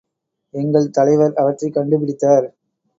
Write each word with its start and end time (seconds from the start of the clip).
எங்கள் 0.53 0.89
தலைவர் 0.89 1.33
அவற்றைக் 1.33 1.73
கண்டுபிடித்தார். 1.73 2.47